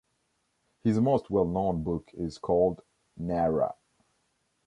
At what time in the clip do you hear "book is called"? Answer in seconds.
1.83-2.81